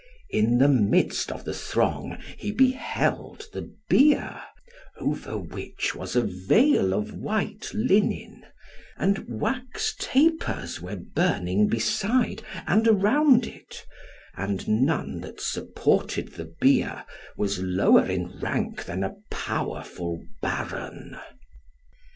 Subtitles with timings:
[0.33, 4.41] {29a} In the midst of the throng, he beheld the bier,
[4.99, 8.43] over which was a veil of white linen;
[8.97, 13.85] and wax tapers were burning beside, and around it,
[14.35, 17.05] and none that supported the bier
[17.37, 21.19] was lower in rank than a powerful {29b} Baron.